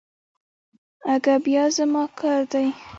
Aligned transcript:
اگه 1.13 1.35
بيا 1.45 1.65
زما 1.77 2.03
کار 2.19 2.41
دی. 2.51 2.67